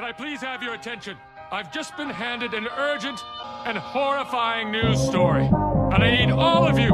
[0.00, 1.16] can I please have your attention?
[1.52, 3.20] I've just been handed an urgent
[3.64, 6.90] and horrifying news story, and I need all of you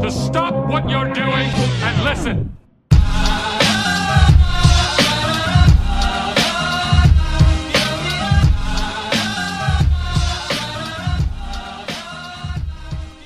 [0.00, 1.48] to stop what you're doing
[1.82, 2.50] and listen.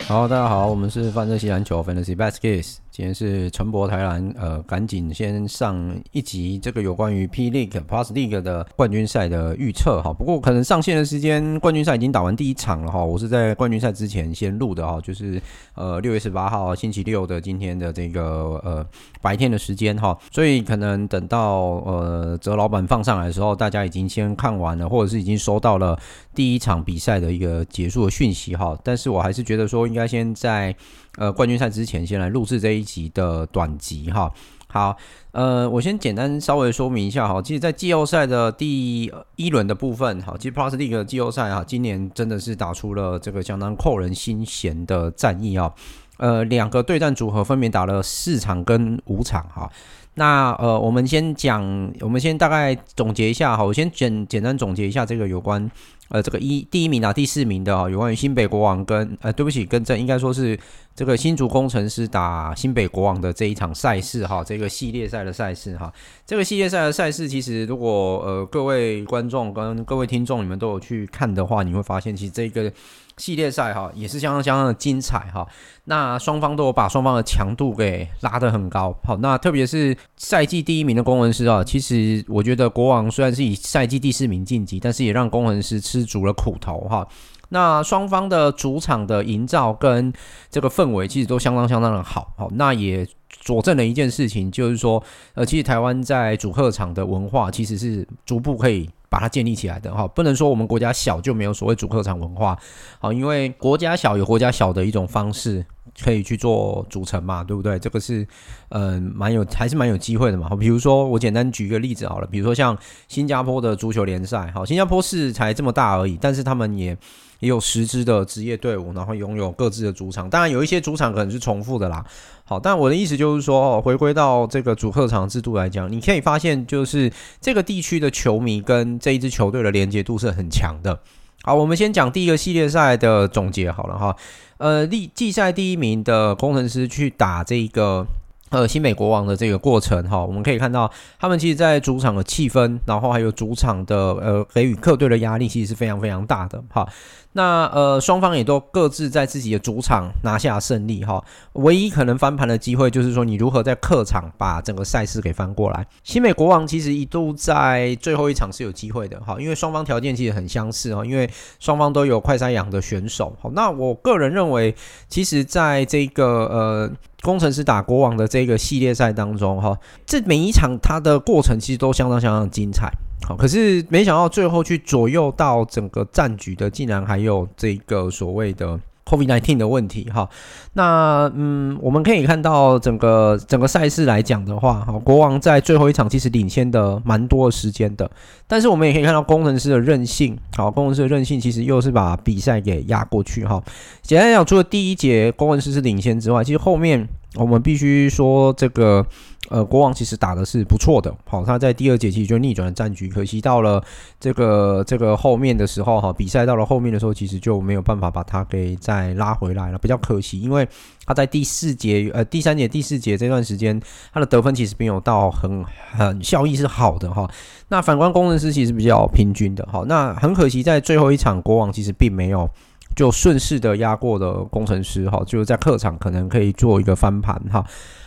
[0.07, 2.79] 好，大家好，我们是范特西篮球 Fantasy Baskets。
[2.96, 10.14] 今天是陈博台篮，呃，赶紧先上一集这个有关于 P League Plus League 的冠军赛的预测哈。
[10.14, 13.04] 不过可能上线的时间，冠军赛已经打完第一场了哈。
[13.04, 15.42] 我是在冠军赛之前先录的哈，就是
[15.74, 18.86] 呃六月十八号星期六的今天的这个呃
[19.24, 20.16] 白天的时间哈。
[20.32, 25.98] 所以可能等到呃泽老板放上来的时候，大家已经先看完了，或者是已经收到了
[26.36, 28.78] 第一场比赛的一个结束的讯息哈。
[28.84, 30.76] 但是我还是觉得说应该先在。
[31.18, 34.32] 呃，冠军赛之前先来录制这一集的短集哈。
[34.68, 34.98] 好，
[35.32, 37.40] 呃，我先简单稍微说明一下哈。
[37.40, 45.72] 其实，在季后赛的第一轮的部分，哈，其实 Plus League 的季后赛哈，今年真的是打出了这个相当扣人心弦的战役啊。
[46.18, 49.70] 呃，两个对战组合分别打了四场跟五场哈。
[50.16, 53.64] 那呃，我们先讲，我们先大概总结一下哈。
[53.64, 55.70] 我先简简单总结一下这个有关。
[56.14, 60.58] 呃，这个一第一名啊，第四名的哈，有关于新北国王跟呃，对不起，更正，应该说是
[60.96, 65.92] 这个新竹工程师打新北国王的这一场赛事哈，这个系列赛的赛事哈，
[66.24, 67.90] 这个系列赛的赛事，其实如果
[68.24, 72.72] 呃各位观众跟各位听众你们都有去看的话，你会发现其实这个。
[73.18, 75.48] 系列赛哈也是相当相当的精彩哈，
[75.86, 78.96] 那双方都有把双方的强度给拉得很高。
[79.04, 87.08] 好，那特别是赛季第一名的工程师啊，其实我觉得国王虽然是以赛季第四名晋级，但是也让工程师吃足了苦头哈。
[87.54, 90.12] 那双方的主场的营造跟
[90.50, 92.34] 这个氛围其实都相当相当的好。
[92.36, 95.02] 好，那也佐证了一件事情，就是说，
[95.36, 98.90] 呃，其实台湾在主客场的文化其实是逐步可以。
[99.14, 102.58] 把它建立起来的哈，不能说我们国家小就没有所谓主客场文化，
[102.98, 105.64] 好，因为国家小有国家小的一种方式
[106.04, 107.78] 可以去做组成嘛，对不对？
[107.78, 108.28] 这个是
[108.70, 110.50] 嗯蛮有还是蛮有机会的嘛。
[110.50, 112.76] 好，比如说我简单举一个例子好了，比如说像
[113.08, 116.98] 新加坡的足球联赛，好，新加坡市才这么大而已，但是他们也。
[117.44, 120.30] 也有十支的职业队伍，然后拥有各自的主场。
[120.30, 122.02] 当然，有一些主场可能是重复的啦。
[122.46, 127.12] 好，但我的意思就是说，回归到这个主客场制度来讲，你可以发现，就是
[127.42, 130.98] 这个地区的球迷跟这一支球队的连接度是很强的。
[131.42, 134.16] 好，我们先讲第一个系列赛的总结好了哈。
[134.60, 138.08] 呃，季季赛第一名的工程师去打这个。
[138.50, 140.88] 呃，新美国王的这个过程哈，我们可以看到
[141.20, 146.88] 他们其实，在主场的气氛，然后还有主场的呃，给予客队的压力，其实是非常非常大的哈。
[147.34, 151.24] 那呃，双方也都各自在自己的主场拿下胜利哈。
[151.54, 155.86] 唯一可能翻盘的机会，就是说你如何在客场把整个赛事给翻过来。
[156.04, 161.30] 新美国王其实一度在最后一场是有机会的哈，因为双方条件其实很相似哈，因为
[161.60, 163.36] 双方都有快筛阳的选手。
[163.42, 164.76] 好，那我个人认为，
[165.10, 166.92] 其实在这个呃。
[167.24, 172.92] 工程师打国王的这个系列赛当中，哈，这每一场它的过程其实都相当相当精彩，
[173.22, 178.80] 好，可是没想到最后去左右到整个战局的，竟然还有这个所谓的。
[179.06, 180.28] COVID-19 的问题哈，
[180.72, 188.10] 那嗯，我们可以看到整个整个赛事来讲的话，哈，国王在最后一场其实领先的蛮多的时间的，
[188.48, 193.62] 但是我们也可以看到工程师的韧性，好，工程师的韧性其实又是把比赛给压过去哈。
[194.02, 199.06] 简单讲，除了第一节工程师是领先之外，其实后面我们必须说这个。
[199.50, 203.84] 呃，国王其实打的是不错的，好，他在第二节其实就逆转了战局，可惜到了
[204.18, 210.68] 这个这个后面的时候，哈，比赛到了后面的时候，其实就没有办法把他给再拉回来了，比较可惜，因为
[211.06, 213.80] 他在第四节，呃，第三节、第四节这段时间，
[214.14, 217.30] 他的得分其实没有到很很效益是好的，哈。
[217.68, 219.84] 那反观工程师其实比较平均的，哈。
[219.88, 222.50] 那很可惜，在最后一场，国王其实并没有
[222.96, 227.64] 就顺势的压过的工程师，哈，就是在客场可能可以做一个翻盘，哈。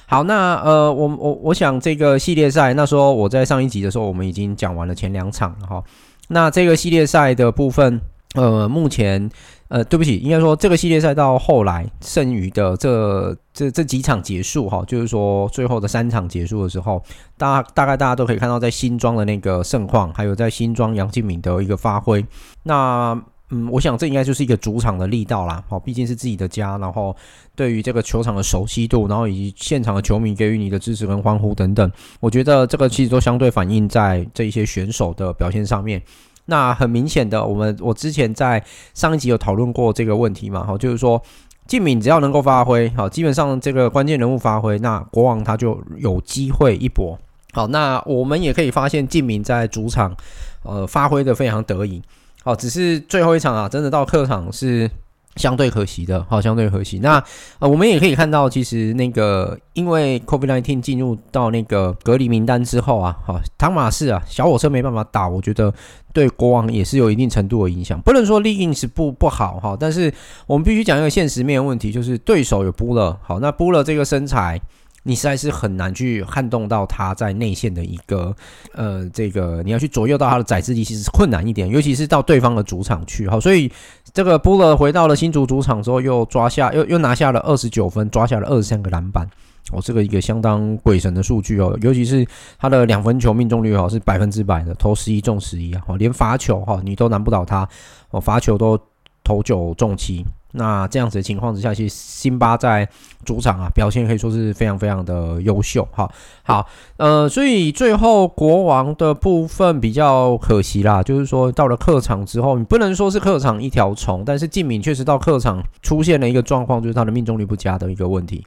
[0.07, 5.83] 好，那呃，我我我想这个系列赛，那时候我在上一集的时候，我们已经讲完了前两场了哈。
[6.29, 8.01] 那这个系列赛的部分，
[8.35, 9.29] 呃，目前
[9.69, 17.03] 呃，对不起，应该说这个系列赛到后来剩余的这这这几场结束哈，就是说最后的三场结束的时候，
[17.37, 22.25] 大大概大家都可以看到在新庄的那个盛况，还有在新庄杨敬敏的一个发挥。
[22.63, 23.21] 那
[23.51, 27.15] 嗯，我想这应该就是一个主场的力道啦，好，毕竟是自己的家，然后
[27.55, 36.03] 对于这个球场的熟悉度，然后以及现场的球迷给予你的支持跟欢呼等等，我觉得这个其实都相对反映在这一些选手的表现上面。
[36.47, 38.63] 那很明显的，我们我之前在
[38.95, 41.21] 上一集有讨论过这个问题嘛，哈，就是说
[41.67, 47.19] 敬敏只要能够发挥，好，基本上这个关键人物发挥，那国王他就有机会一搏。
[47.53, 50.15] 好，那我们也可以发现敬敏在主场，
[50.63, 52.03] 呃，发挥的非常得意，
[52.47, 54.89] 好，只是最后一场啊，真的到客场是。
[55.37, 56.99] 相对可惜的，好，相对可惜。
[57.01, 57.23] 那
[57.59, 65.71] 呃，我们也可以看到，其实那个因为 COVID-19 进入到那个隔离名单之后啊，好，汤马士啊，小火车没办法打，我觉得
[66.15, 68.01] 对国王也是有一定程度的影响。
[68.01, 70.11] 不能说 Liggins 不不好哈，但是
[70.47, 74.59] 我们必须讲一个现实面问题，就是对手有 Butler，好，那 Butler 这个身材。
[75.07, 78.35] 你实在是很难去撼动到他在内线的一个
[78.75, 83.29] 呃，这个你要去左右到他的宰制力，其实是困难一点，尤其是到对方的主场去。
[83.29, 83.71] 好，所以
[84.13, 89.25] 这个布勒回到了新竹主场之后，又抓下又又拿下了二十九分，抓下了二十三个篮板，
[89.71, 92.27] 哦，这个一个相当鬼神的数据哦，尤其是
[92.59, 97.69] 他的两分球命中率哦是百分之百的，投十一中十一啊，连罚球哈你都难不倒他，
[98.11, 98.77] 哦，罚球都
[99.23, 100.25] 投九中七。
[100.57, 102.89] 那这样子的情况之下，其实辛巴在
[103.25, 105.87] 主场啊表现可以说是非常非常的优秀。
[105.93, 106.11] 哈，
[106.43, 106.67] 好，
[106.97, 118.45] 呃，所以最后国王的部分比较可惜啦，就是说到了客场之后，你不能说是客场一条虫，但是敬敏确实到客场出现了一个状况，就是他的命中率不佳的一个问题。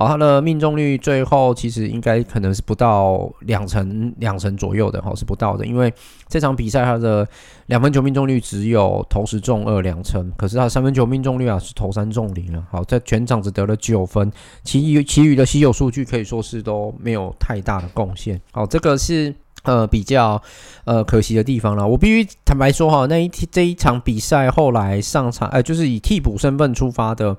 [0.00, 5.66] 好，他的命中率最后其实应该可能是不到两成两成左右的，哈，是不到的。
[5.66, 5.92] 因为
[6.26, 7.28] 这场比赛他的
[7.66, 12.64] 两分球命中率只有投十中二两成，可是他三分球命中率啊是投三中零了。
[12.70, 14.32] 好，在全场只得了九分，
[14.64, 18.40] 其余其余的稀有数据可以说是都没有太大的贡献。
[18.52, 20.40] 好，这个是呃比较
[20.86, 21.86] 呃可惜的地方了。
[21.86, 27.36] 我必须坦白说哈，那一这一场比赛后来上场，呃，就是以替补身份出发的。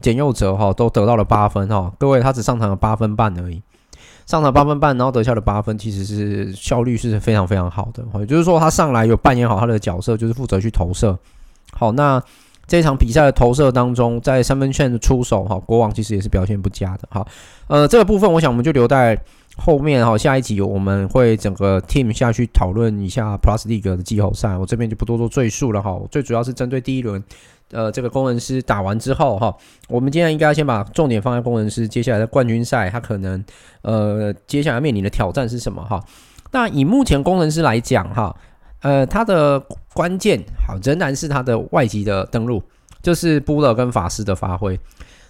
[0.00, 3.62] 简佑哲哈都得到了八分哈，各位他只上场了八分半而已，
[4.26, 11.18] 上场八分半，然后得下了八分，其实是效率是非常非常好的，也就是说他上来有扮演好他的角色，就是负责去投射。
[11.72, 12.22] 好，那
[12.66, 17.26] 这场比赛的投射当中，在三分线的出手哈，国王其实也是表现不佳的哈。
[17.68, 19.18] 呃，这个部分我想我们就留在
[19.56, 25.98] 后面哈，下一集我们会整个 team 下去讨论一下 Plus League 的季后赛，我这边就不多做赘述了哈。
[26.10, 27.22] 最主要是针对第一轮。
[27.72, 29.52] 呃，这个工程师打完之后哈，
[29.88, 33.42] 我们今天应该先把重点放在工程师接下来的冠军赛，他可能
[33.82, 36.00] 呃接下来面临的挑战是什么哈？
[36.52, 38.36] 那以目前工程师来讲哈，
[38.82, 39.58] 呃，他的
[39.92, 42.62] 关键好仍然是他的外籍的登陆，
[43.02, 44.78] 就是布勒跟法师的发挥。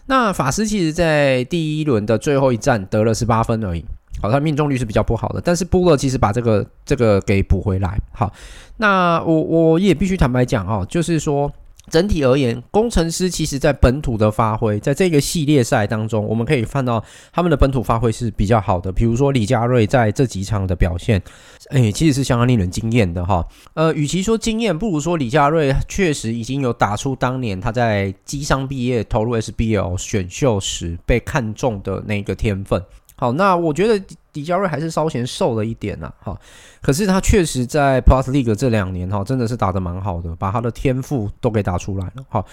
[0.06, 3.82] 那法师其实在第一轮的最后一战得了十八分而已，
[4.20, 7.98] 好，他命中率是比较不好的，但是布勒其实把这个这个给补回来。
[8.12, 8.31] 好，
[8.76, 11.50] 那我我也必须坦白讲哦，就是说。
[11.90, 17.02] 整体而言，工程师其实在本土的发挥，在这个系列赛当中，我们可以看到
[17.32, 18.90] 他们的本土发挥是比较好的。
[18.90, 21.22] 比如说李佳瑞在这几场的表现，
[21.70, 23.46] 诶，其实是相当令人惊艳的哈。
[23.75, 32.82] 呃，与其说惊艳，不如说李佳瑞确实已经有打出当年他在基商毕业投入 SBL 选秀时被看中的那个天分。
[33.16, 33.99] 好，那我觉得
[34.32, 36.38] 迪迦瑞还是稍嫌瘦了一点呐，哈。
[36.82, 42.24] 可是他确实在 Plus League 这两年哈，真的是打得蛮好的，把他的天赋都给打出来了。
[42.29, 42.44] 哈，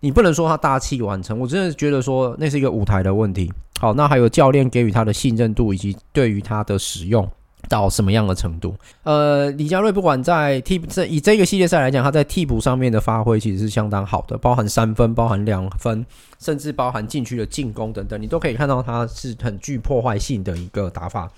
[0.00, 3.50] 你不能说他大器晚成，我真的觉得说那是一个舞台的问题。
[3.80, 7.26] 好，那还有教练给予他的信任度以及对于他的使用。
[7.70, 8.74] 到什么样的程度？
[9.04, 16.04] 呃，李佳瑞不管在替补这以这个系列赛来讲，他在替补上面的发挥其实是相当好的，包含三分，包含两分，
[16.40, 21.30] 甚至包含禁区的进攻等等，你都可以看到他是很具破坏性的一个打法。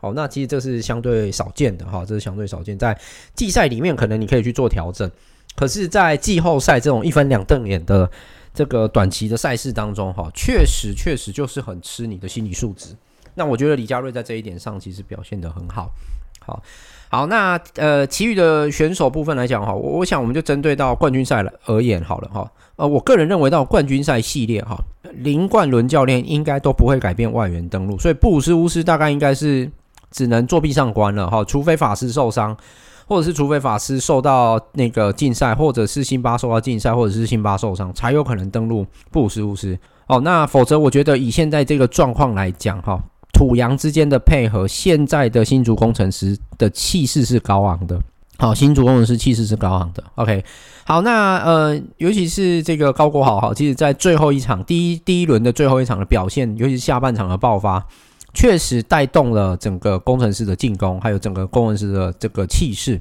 [0.00, 2.96] 好，那其实这是相对少见的哈，这是相对少见，在
[3.34, 5.10] 季赛里面可能你可以去做调整，
[5.56, 8.08] 可是，在季后赛这种一分两瞪眼的
[8.52, 12.94] 这个短期的赛事当中，哈，确实确实就是很吃你的心理素质。
[13.38, 15.90] 那我觉得李佳瑞在这一点上其实表现得很好，
[16.40, 16.60] 好，
[17.08, 24.76] 好，那呃，其余的选手部分来讲哈，我我想我们就针对到冠军赛了而言好了哈，呃，我个人认为到冠军赛系列哈，
[25.14, 29.70] 林冠伦教练应该都不会改变外援登陆，所以布鲁斯巫师大概应该是
[30.10, 32.56] 只能作壁上观了哈，除非法师受伤，
[33.06, 39.78] 或者是除非法师受到那个禁赛，或者是辛巴受到禁赛，或者是辛巴受伤，才有可能登陆布鲁斯巫师。
[40.08, 42.98] 哦，那否则我觉得以现在这个状况来讲哈。
[43.32, 48.00] 土洋之间的配合，现在的新竹工程师的气势是高昂的。
[48.38, 50.04] 好，新竹工程师气势是高昂的。
[50.14, 50.44] OK，
[50.84, 57.84] 好，那呃，尤其是这个高国豪哈，其实在最后一场第一第一轮的最后一场的表现，尤其是下半场的爆发，
[58.34, 63.00] 确实带动了整个工程师的进攻，还有整个工程师的这个气势。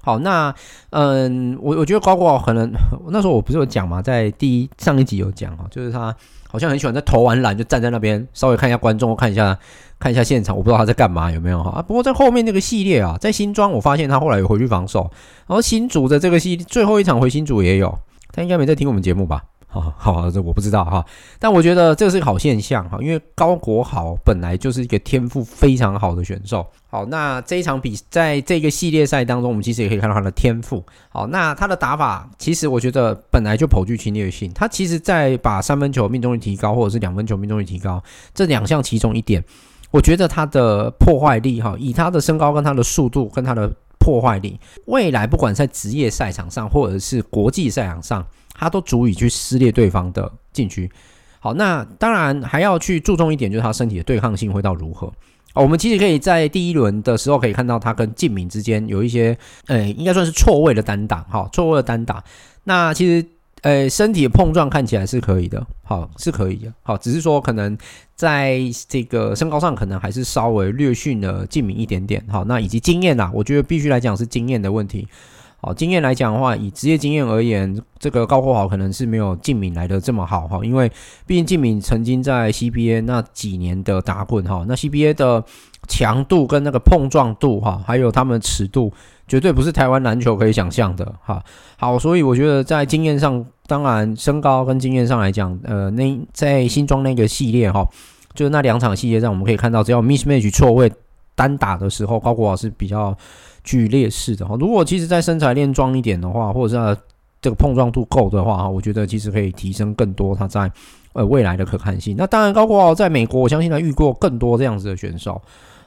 [0.00, 0.54] 好，那
[0.88, 2.72] 嗯，我我觉得高国豪可能
[3.08, 6.16] 那时候我不是有讲嘛，在第一上一集有讲哈，就是他
[6.48, 9.56] 好像很喜欢在投完篮就站在那边稍微看一下观众，看一下。
[10.00, 11.82] 看一下现场，我不知道他在干嘛，有没有哈啊？
[11.82, 15.10] 不过在后面那个系列啊，在新庄我发现他后来有回去防守，
[15.48, 17.98] 然后新组的这个系最后一场回新组也有，
[18.30, 19.42] 他应该没在听我们节目吧？
[19.70, 21.04] 好好，这我不知道哈，
[21.38, 26.66] 但我觉得这是个好现象哈，因为高国豪本来就是一个天赋非常好的选手。
[26.90, 30.82] 好，那这一场比在这个系列赛当中，我们其实也可以看到他的天赋。
[31.10, 39.44] 好，那他的打法其实我觉得本来就颇具侵略性，他其实在把三分球命中率提高，或者是两分球命中率提高这两项其中一点。
[39.90, 48.26] 我觉得他的破坏力，哈，以他的身高跟他的速度跟他的破坏力，未来不管在职业赛场上或者是国际赛场上，
[48.58, 50.90] 他都足以去撕裂对方的禁区。
[51.38, 55.10] 好，那当然还要去注重一点，就是他身体的对抗性会到如何。
[55.54, 59.38] 我们其实可以在第一轮的时候可以看到他跟敬敏之间有一些，
[59.68, 62.22] 呃，应该算是错位的单打，哈，错位的单打。
[62.64, 63.24] 那其实。
[63.62, 67.76] 呃，身体的碰撞看起来是可以的，好，是可以的，好，只是说可能
[68.14, 75.08] 在这个身高上可能还是稍微略逊了敬敏一点点，好，那以及经验呐，我觉得必须来讲是经验的问题，
[75.60, 80.90] 好，经验来讲的话，以职业经验而言，这个高国豪可能是没有敬敏来的这么好，哈，因为
[81.26, 85.44] 毕竟敬敏曾经在 CBA 那几年的打滚，哈，那 CBA 的
[85.88, 88.92] 强度跟那个碰撞度，哈，还有他们尺度。
[89.26, 91.44] 绝对不是台湾篮球可以想象的，哈，
[91.76, 97.86] 好，所以我觉得在经验上，当然身高跟经验上来讲，呃，那在新庄那个系列哈，
[98.32, 100.90] 就是那两场系列上，我们可以看到，只要 mismatch 错位
[101.38, 103.16] 单打的时候，高国豪是比较
[103.62, 104.56] 具劣势的哈。
[104.58, 107.00] 如果其实在身材练壮一点的话，或者是
[107.40, 110.68] 这个碰撞度够的话，哈，我觉得其实可以提升更多他在
[111.12, 112.16] 呃未来的可看性。
[112.18, 115.40] 那当然，高国豪在美国，我相信他遇过更多这样子的选手。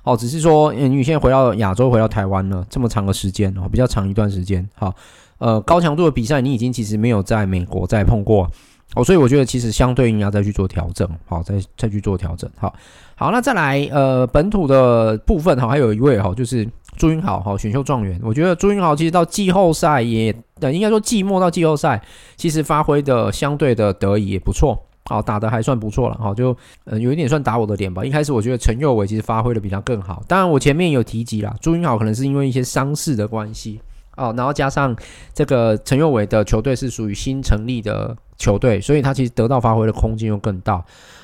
[0.04, 4.66] 好，只是说，嗯，你现在回到亚洲，回到台湾了，这么长的时间哦，比较长一段时间。
[4.74, 4.96] 好，
[5.38, 8.50] 呃，高强度的比赛，你已经其实没有在美国再碰过，
[8.96, 12.50] 哦，所以我觉得其实相对应要再去做调整，好，再再去做调整。
[12.58, 12.74] 好，
[13.16, 16.68] 好，那再来，呃，本土的部分哈，还有一位哈，就是
[16.98, 18.20] 朱云豪哈，选秀状元。
[18.24, 22.02] 我觉得朱云豪其实到季后赛也，呃，应该说季末到季后赛，
[22.36, 24.78] 其实发挥的相对的得意也不错。
[25.06, 28.06] 好，打得还算不错了，好，就呃有一点算打我的脸吧。
[28.06, 33.82] 一开始我觉得陈佑伟其实发挥的比他更好，当然我前面有提及啦，朱云豪可能是因为一些伤势的关系，
[34.22, 34.96] 哦，然后加上
[35.34, 40.84] 这个陈佑伟的球队是属于新成立的球队，所以他其实得到发挥的空间又更大。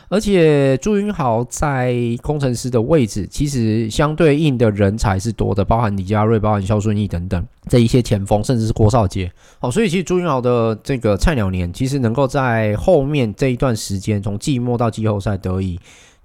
[0.10, 9.30] 而且朱云豪在工程师的位置，其实相对应的人才是多的，包含李佳瑞、包含肖顺义等等这一些前锋，甚至是郭少杰。
[9.60, 15.78] 好，所以其实朱云豪的这个菜鸟年，其实能够在后面这一段时间，从季末到季后赛得以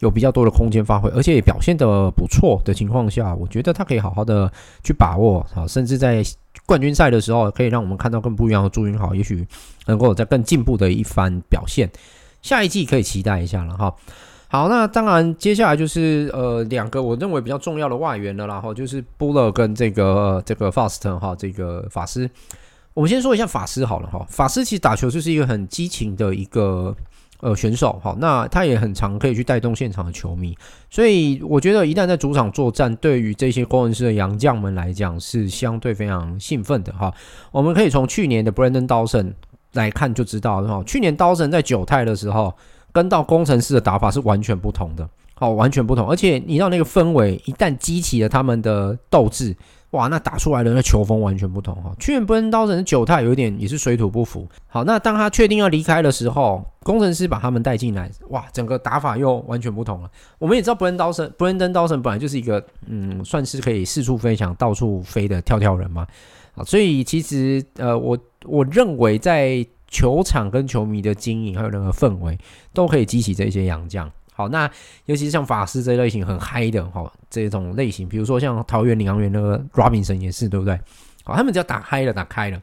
[0.03, 6.21] 有比较多的空间发挥，而且也表现得不错的情况下，我觉得他可以好好的去把握，好，甚至在
[6.67, 9.47] 冠军赛的时候，可以让我们看到更不一样的朱云豪，也许
[9.87, 11.89] 能够在更进步的一番表现。
[12.43, 13.95] 下一季可以期待一下了哈。
[14.49, 22.29] 好，那当然接下来就是呃两个我认为比较重要的外援了，然后就是 Butler 跟这个这个 Fast 哈，这个法师。
[22.93, 24.27] 我们先说一下法师好了哈。
[24.29, 26.95] 法师其实打球就是一个很激情的一个
[27.43, 30.57] 呃选手哈，那他也很常可以去带动现场的球迷，
[30.89, 37.13] 所以我觉得一旦在主场作战，对于这些工程师的洋将们来讲是相对非常兴奋的哈。
[37.51, 39.35] 我们可以从去年的 Brandon Dawson。
[39.75, 42.55] 来看就知道，哈，去年刀神在九泰的时候，
[42.93, 46.07] 跟到工程师的打法是完全不同的，好，完全不同。
[46.07, 49.57] 而且你知道那个氛围，一旦激起了他们的斗志，
[49.93, 51.95] 哇，那打出来的那球风完全不同，哈。
[51.99, 60.11] 去年不跟刀神的九太有一点也是水土不服，好，那当他确定要离开的时候，工程师把他们带进来，哇，整个打法又完全不同了。
[60.39, 66.07] 我们也知道，布伦刀神，布伦登刀神本来就是一个，嗯，算是可以四处飞翔、到处飞的跳跳人嘛。
[66.55, 72.39] 啊，所以其实呃，我我认为在球场跟球迷的经营还有那个氛围，
[72.73, 74.11] 都可以激起这些洋将。
[74.35, 74.71] 好，那
[75.05, 80.79] 尤其是像法师这类型很嗨的哈，这种类型，比如说像桃园领航员那个 Robinson 也是，对不对？
[81.23, 82.61] 好，他们只要打嗨了，打开了，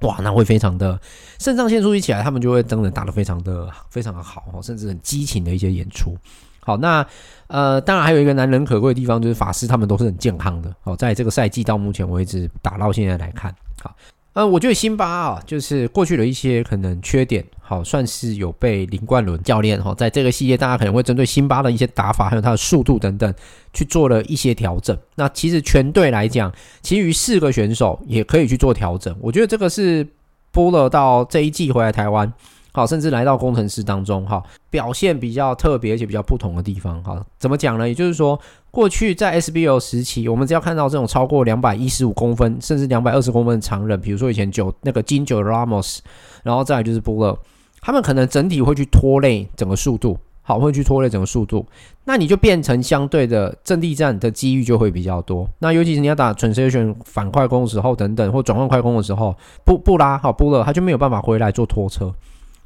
[0.00, 1.00] 哇，那会非常的
[1.38, 6.16] 肾上腺素一起来，他们就会真的打得非常的非常的好哦，甚至很激情的一些演出。
[6.60, 7.06] 好，那
[7.46, 10.74] 呃，当然还有一个难能可贵的地方，就是法师他们都是很健康的。
[10.84, 13.94] 哦，在这个赛季到目前为止打到现在来看，好，
[14.32, 23.34] 呃，我觉得辛巴啊，就是过去的一些可能缺点，好，算是有被林冠伦教练哈，在这个系列，大家可能会针对辛巴的一些打法，还有他的速度等等，
[23.72, 24.94] 去做了一些调整。
[25.14, 26.52] 那其实全队来讲，
[26.82, 29.16] 其余四个选手也可以去做调整。
[29.18, 30.06] 我觉得这个是
[30.52, 32.30] 波勒到这一季回来台湾，
[32.72, 37.88] 好，甚至来到工程师当中，哈，表现比较特别而且比较不同的地方，哈，怎么讲呢？
[37.88, 38.38] 也就是说，
[38.70, 46.00] 过去在 SBO 时期，我们只要看到这种超过两百一十五公分，甚至两百二十公分的长人，比如说以前九那个金九 Ramos，
[46.42, 47.38] 然后再来就是波勒。
[47.84, 51.66] 他们可能整体会去拖累整个速度，好，会去拖累整个速度，
[52.04, 55.46] 那你就变成相对的阵地战的机遇就会比较多。
[55.58, 59.36] 那尤其是你要打 transition 反快攻的时候等等，或转换快攻的时候，
[59.66, 62.10] 布布拉好布勒他就没有办法回来做拖车。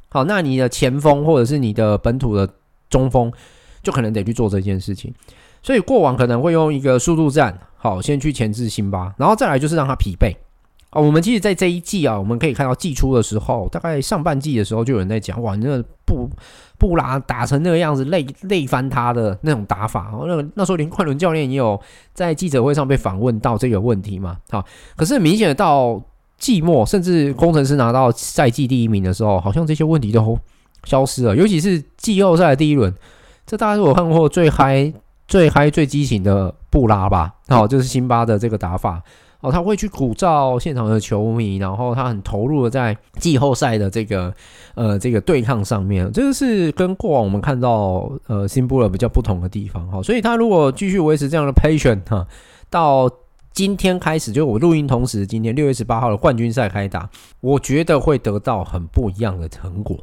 [0.07, 2.49] 好，那你的前锋或者是你的本土的
[2.89, 3.29] 中锋
[3.83, 5.13] 就可能得去做这件事情。
[5.61, 10.33] 所以过往可能会用一个速度战，好，先去牵制辛巴，然后再来就是让他疲惫。
[10.91, 16.27] 啊，我们其实，在这一季啊，我们可以看到季初的时候，大概上半季的时候，就有人在讲，哇，那布
[16.79, 20.11] 布拉打成那个样子，累累翻他的那种打法。
[20.25, 21.79] 那个那时候连快轮教练也有
[22.13, 24.37] 在记者会上被访问到这个问题嘛。
[24.49, 24.65] 好，
[24.95, 26.01] 可是明显的到
[26.39, 30.39] 季末，甚至工程师拿到赛季第一名的时候，好像这些问题都
[30.85, 31.35] 消失了。
[31.35, 32.91] 尤其是季后赛的第一轮，
[33.45, 34.91] 这大概是我看过最嗨、
[35.27, 37.35] 最嗨、最激情的布拉吧。
[37.47, 39.03] 好，就是辛巴的这个打法。
[39.41, 44.33] 哦，他会去鼓噪现场的球迷，然后他很投入的在季后赛的这个
[44.75, 50.03] 呃这个对抗上面，这个是跟过往我们看到呃辛巴比较不同的地方哈。
[50.03, 52.27] 所以他如果继续维持这样的 patient 哈，
[52.69, 53.09] 到
[53.53, 59.97] 今天开始，就我录音同时，今天六月十八号的冠军赛开打，我觉得会得到很不一样的成果。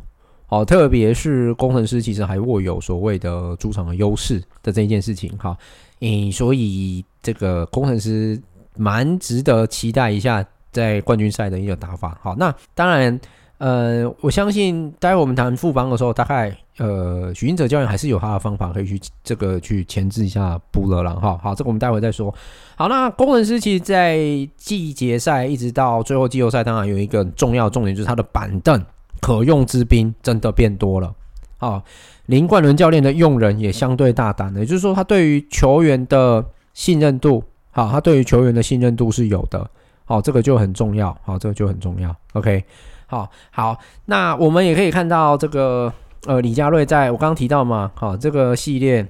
[0.47, 5.55] 好，特别是工程师其实还握有所谓的主场的优势的这一件事情哈。
[6.01, 8.41] 诶，所以这个工程师。
[8.77, 12.19] 蛮值得期待一下在冠军赛的一个打法。
[12.23, 13.19] 好，那当然，
[13.59, 21.39] 呃，我相信待会我们谈富邦的时候，大概呃许英哲教练还是有他的方法可以去这个去牵制一下布勒朗哈。
[21.43, 22.35] 好，这个我们待会再说。
[22.77, 24.19] 好，那工程师其实在
[24.57, 28.85] 季节赛一直到最后季后赛，当然有一个重要重点就是他的板凳
[29.23, 31.11] 可用之兵真的变多了。
[31.57, 31.83] 好，
[32.27, 37.43] 林冠伦教练的用人也相对大胆的，也就是说他对于球员的信任度。
[37.77, 39.71] 好，他对于球员的信任度是有的，
[40.07, 42.65] 好，这个就很重要，好，这个就很重要，OK，
[43.07, 45.93] 好，好，那我们也可以看到这个，
[46.25, 49.07] 呃，李佳瑞在我刚刚提到嘛，好，这个系列，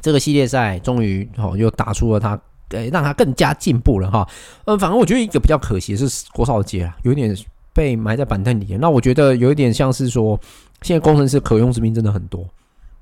[0.00, 4.28] 这个系列赛终于好又打出了他，呃，让他更加进步了哈，
[4.66, 7.36] 嗯，反正我觉得一个比较可惜的是郭少杰啊，有点
[7.74, 10.38] 被埋在板凳里，那我觉得有一点像是说，
[10.82, 12.46] 现在工程师可用之兵真的很多，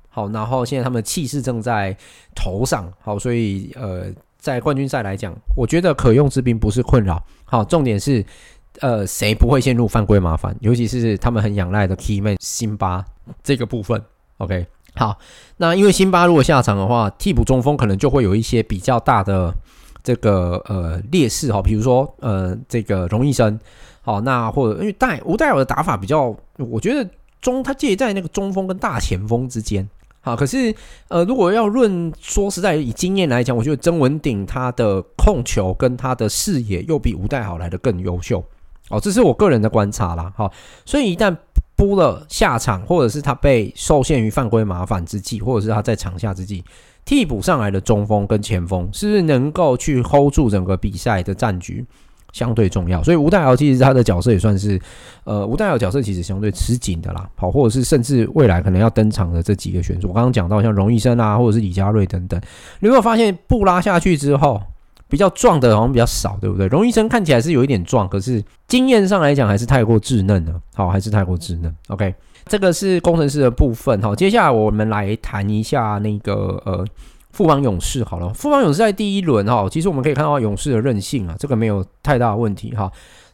[0.09, 1.95] 好，然后现在他们的气势正在
[2.33, 4.11] 头上，好，所以呃。
[4.47, 7.21] 在冠军赛来讲，我觉得可用之兵不是困扰。
[7.43, 8.25] 好，重点是，
[8.79, 10.55] 呃，谁不会陷入犯规麻烦？
[10.61, 13.03] 尤其是他们很仰赖的 key man 辛巴
[13.43, 14.01] 这个部分。
[14.37, 15.17] OK，好，
[15.57, 19.53] 那因为辛巴如果下场的话，替补中锋可能就会有一些比较大的
[20.01, 23.59] 这个呃劣势哈，比如说呃这个荣毅生，
[24.01, 27.05] 好，那或者因为戴吴戴尔的打法比较，我觉得
[27.41, 29.85] 中他介在那个中锋跟大前锋之间。
[30.27, 30.75] 啊，可是，
[31.07, 38.43] 呃，如果要论说实在以经验来讲，我觉得曾文鼎他的控球跟他的视野又比吴岱豪来的更优秀。
[38.89, 40.31] 哦，这是我个人的观察啦。
[40.35, 40.51] 好，
[40.85, 41.35] 所以一旦
[41.75, 46.63] 扑了下场，或者是他被受限于犯规麻烦之际，或者是他在场下之际，
[47.05, 51.85] 替补上来的中锋跟前锋，是不是能够去 hold 住整个比赛的战局？
[52.33, 54.79] 相对重要，所以吴岱豪其实他的角色也算是，
[55.23, 62.39] 呃，吴岱豪角色其实相对吃紧的啦，好，或者是甚至未来可能要登场的这几个选手，我刚刚讲到像荣毅生啊，或者是李佳瑞等等，
[62.79, 64.61] 你有没有发现布拉下去之后，
[65.07, 66.67] 比较壮的好像比较少，对不对？
[66.67, 71.73] 荣毅生看起来是有一点壮，可是经验上来讲还是太过稚嫩了，好，还是太过稚嫩。
[71.87, 72.13] OK，
[72.45, 76.85] 这个是工程师的部分，好，接下来我们来谈一下那个呃。
[77.37, 82.91] 富邦勇士好了，富邦勇士在第一轮哈，其实我们可以看到勇士的韧性啊，这个没有太大的问题哈。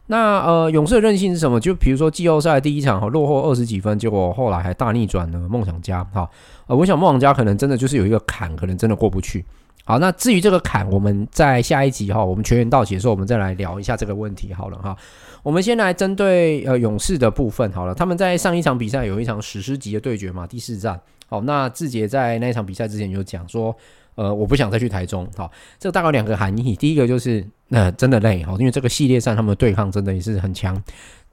[0.08, 1.58] 那呃，勇士的韧性是什么？
[1.58, 6.28] 就比如说季后赛第一场哈，落后二十几分，结果后来还大逆转了梦想家哈。
[6.66, 9.42] 呃，我想梦想家可能真的就是有一个坎，可能真的过不去。
[9.84, 14.96] 好，那至于这个坎，我们在下一集哈，我们全员到齐的时候，我们再来聊一下这个问题好了哈。
[15.42, 20.98] 我们先来针对呃勇士的部分好了，他们在上一场比赛有一场史诗级的对决嘛，第四战。
[21.28, 23.76] 好，那志杰在那一场比赛之前就讲说，
[24.14, 25.28] 呃，我不想再去台中。
[25.36, 26.74] 好，这大概两个含义。
[26.74, 30.82] 第一个就是，呃，真的累，好，因为这个系列赛他们的对抗真的也是很强。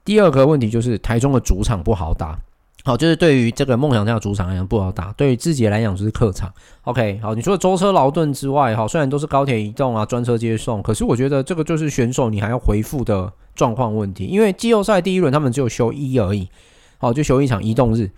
[0.04, 2.38] 第二个问题就是台中的主场不好打，
[2.84, 6.52] 好，就是对于这个梦想家的主场来讲不好打，对于自己来讲就是客场。
[6.82, 16.48] OK，好，你除了舟车劳顿之外，哈，虽然都是高铁移动啊，专车接送，可是我觉得这个就是选手你还要回复的状况问题，因为季后赛第一轮他们只有休一而已。
[16.98, 18.10] 好，就休一场移动日。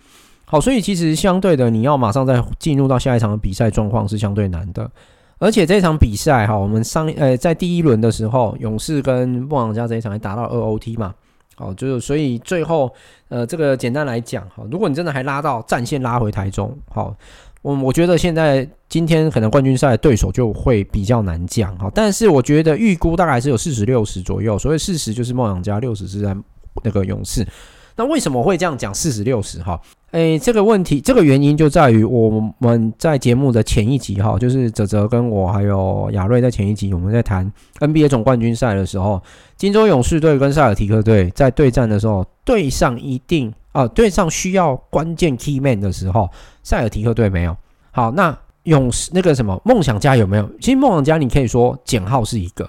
[0.45, 4.89] 好，所以其实相对的，你要马上再进入到下一场的比赛状况是相对难的。
[5.37, 11.13] 而且这场比赛哈，我们上呃在第一轮的时候，勇士跟梦想家这一场还打到二 OT 嘛。
[11.55, 12.93] 好，就是所以最后
[13.29, 17.15] 呃这个简单来讲哈，如果你真的还拉到战线拉回台中，好，
[17.61, 21.89] 我我觉得现在今天可能冠军赛对手就会比较难讲哈。
[21.95, 26.35] 但是我觉得预估大概是有四十六十左右，所谓四十就是梦想家，六十是在
[26.83, 27.47] 那个勇士。
[27.95, 29.79] 那为什么会这样讲四十六十哈？
[30.15, 39.21] 诶，这个问题，这个原因就在于我们在节目的前一集哈，就是泽泽跟我还有亚瑞在前一集我们在谈 NBA 总冠军赛的时候，
[39.57, 46.29] 金州勇士队跟塞尔提克队在对战的时候，对上一定啊，对上需要关键 key man 的时候，
[46.63, 47.53] 塞尔提克队没有。
[47.91, 50.49] 好，那勇士那个什么梦想家有没有？
[50.61, 52.65] 其实梦想家你可以说简号是一个。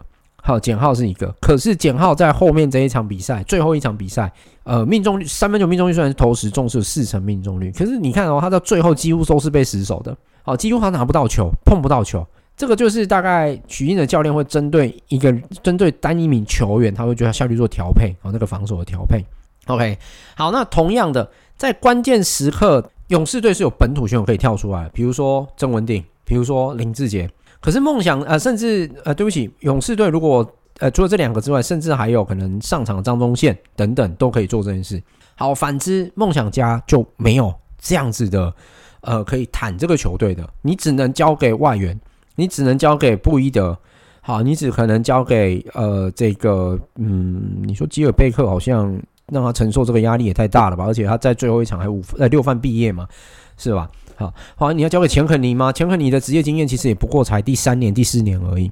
[0.47, 4.33] 好，简浩是一个，可是简浩在后面这一场比赛，最后一场比赛，
[4.63, 12.25] 呃，命中率三分球命中率虽然是投十中是有四成命中率，可是你看哦，他到最后几乎都是被死守的，好，几乎他拿不到球，碰不到球，
[12.57, 15.33] 这个就是大概许晋的教练会针对一个
[15.65, 19.21] 针对单一名球员，他会觉得他效率做调配，好，那个防守的调配
[19.67, 19.99] ，OK，
[20.37, 27.29] 好，那同样的，在关键时刻，勇士队是有本土选手可以跳出来，比如说曾文鼎，比如说林志杰。
[27.61, 30.47] 可是梦想呃，甚至呃，对不起，勇士队如果
[30.79, 35.03] 呃除了这两个之外，甚至还有可能上场张宗宪等等都可以做这件事。
[35.35, 38.55] 好，反之梦想家就没有这样子的
[39.01, 41.99] 呃可以谈这个球队的，你只能交给外援，
[42.35, 43.77] 你只能交给布伊德，
[44.21, 48.97] 好，你只可能交给呃这个嗯，你说吉尔贝克好像
[49.33, 50.85] 让他承受这个压力也太大了吧？
[50.85, 53.09] 而且他在最后一场还五呃六犯毕业嘛，
[53.57, 53.91] 是吧？
[54.17, 55.71] 好，好，你要交给钱肯尼吗？
[55.73, 58.71] 钱肯尼的职业经验其实也不过才第三年、第四年而已。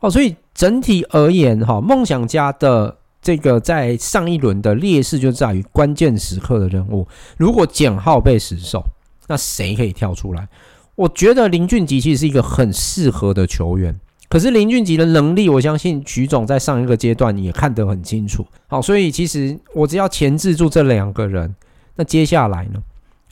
[0.00, 7.06] 哦，所以整体而言，哈，梦想家的这个在上一轮的劣势就在于关键时刻的任务。
[7.36, 8.82] 如果简浩被死守，
[9.26, 10.48] 那谁可以跳出来？
[10.94, 13.94] 我觉得林俊杰其实是一个很适合的球员。
[14.28, 18.44] 可是林俊杰的能力，我相信徐总在上一个阶段也看得很清楚。
[18.66, 21.54] 好，所以其实我只要钳制住这两个人，
[21.94, 22.82] 那接下来呢？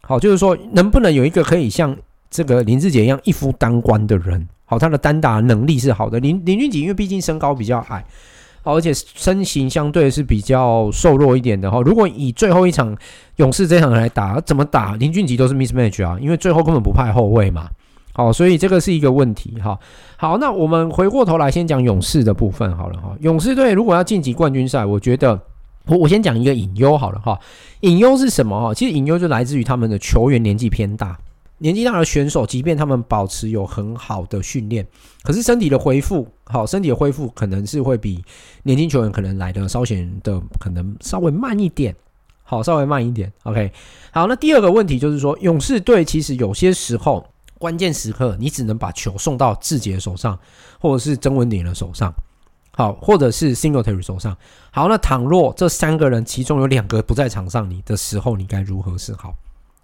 [0.07, 1.97] 好，就是说，能不能有一个可以像
[2.31, 4.47] 这个林志杰一样一夫当关的人？
[4.67, 6.21] 好，他的单打能力是好的。
[6.21, 8.05] 林林俊杰因为毕竟身高比较矮，
[8.63, 11.81] 而且身形相对是比较瘦弱一点的哈。
[11.81, 12.95] 如果以最后一场
[13.37, 17.69] 勇士这场来打，怎么打林俊杰都是 mismatch 啊，因为最后根本不派后卫嘛。
[18.13, 19.79] 好，所以这个是一个问题哈。
[20.17, 23.17] 好，那我们回过头来先讲勇士的部分好了哈。
[23.21, 25.41] 勇士队如果要晋级冠军赛，我觉得。
[25.87, 27.39] 我我先讲一个隐忧好了哈，
[27.81, 28.73] 隐忧是什么哈？
[28.73, 31.19] 其实隐忧就来自于他们的球员年纪偏大，
[31.59, 34.87] 年纪大的选手，即便他们保持有很好的训练，
[35.23, 38.25] 可是身体的恢复，好，身体的恢复可能是会比
[38.63, 41.95] 年轻球员可能来的稍显的可能稍微慢一点，
[42.43, 43.31] 好，稍微慢一点。
[43.43, 43.71] OK，
[44.11, 47.27] 好，那第二个问题就是说，勇士队其实有些时候
[47.59, 50.39] 关键时刻，你只能把球送到志杰手上，
[50.81, 52.11] 或者是曾文鼎的手上。
[52.77, 54.37] 好，或者是 Singletary 手上。
[54.71, 59.35] 好，那倘若这三个人其中有两个不在场上，你的时候你该如何是好？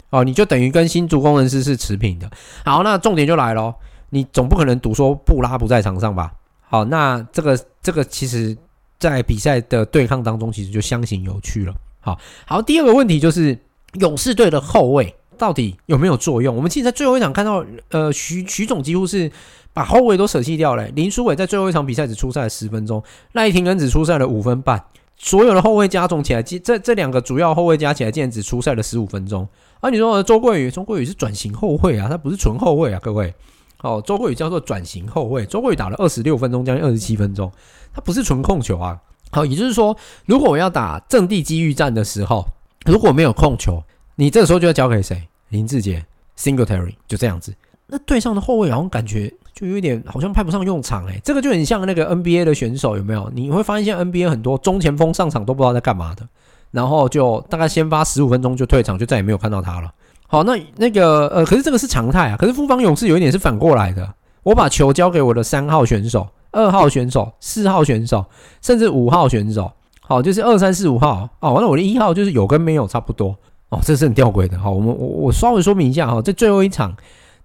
[0.09, 2.29] 哦，你就等于跟新竹攻人狮是持平的。
[2.65, 3.73] 好，那重点就来了，
[4.09, 6.33] 你总不可能赌说布拉不在场上吧？
[6.59, 8.57] 好，那这个这个其实
[8.99, 11.73] 在比赛的对抗当中，其实就相形有趣了。
[12.01, 13.57] 好，好，第二个问题就是
[13.93, 16.55] 勇士队的后卫到底有没有作用？
[16.55, 19.31] 我们其实在最后一场看到，呃，徐徐总几乎是。
[19.73, 20.85] 把后卫都舍弃掉了。
[20.87, 23.01] 林书伟在最后一场比赛只出赛了十分钟，
[23.31, 24.83] 赖廷恩只出赛了五分半。
[25.15, 29.47] 所有的后卫加总起来，这这两个主要后卫加起来，竟然只出赛了十五分钟。
[29.79, 33.33] 啊，你说周桂宇，周桂宇是转型后卫啊，他不是纯后卫啊，各位。
[33.81, 37.49] 哦，周桂宇叫做转型后卫，周桂宇打了二十六分钟，将近二十七分钟，
[37.93, 38.99] 他不是纯控球啊。
[39.31, 42.45] 好，也就是说，如果我要打阵地机遇战的时候，
[42.85, 43.81] 如果没有控球，
[44.15, 45.29] 你这时候就要交给谁？
[45.51, 46.03] 林志杰
[46.37, 47.53] ，Singletary，就这样子。
[47.85, 49.31] 那对上的后卫好像感觉。
[49.53, 53.29] 就有一点好像派不上用场哎、这个就很像那个 NBA 的选手有没有？
[53.35, 56.27] 你会发现现在 NBA 很多中前锋上场都不知道在干嘛的，
[56.71, 59.91] 然后就大概先发十五分钟就退场，就再也没有看到他了。
[60.25, 62.37] 好，那那个呃，可是这个是常态啊。
[62.37, 64.11] 可是复方勇士有一点是反过来的，
[64.41, 68.25] 我把球交给我的三号选手、二号选手、四号选手，
[68.61, 69.71] 甚至五号选手。
[69.99, 71.29] 好，就是二三四五号。
[71.41, 73.35] 哦，那我的一号就是有跟没有差不多。
[73.71, 74.57] 哦，这是很吊诡的。
[74.57, 76.95] 好，我们我我稍微说明一下哈，这最后一场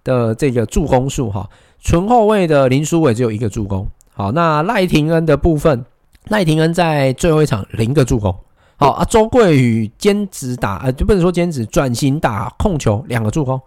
[0.03, 1.49] 的这个助攻数哈。
[1.79, 5.85] 纯后卫的林书伟只有一个助攻，好，那赖廷恩的部分，
[6.25, 8.35] 赖廷恩在最后一场零个助攻，
[8.77, 13.61] 好啊，周桂宇兼职打，呃，就不能说兼职，转型打控球两个助攻，